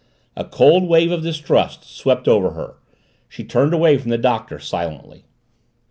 [0.35, 2.73] A cold wave of distrust swept over her
[3.29, 5.25] she turned away from the Doctor silently.